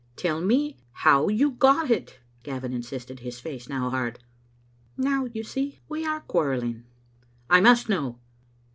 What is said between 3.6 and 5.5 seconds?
now hard. "Now, you